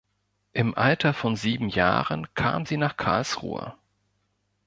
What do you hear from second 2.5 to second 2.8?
sie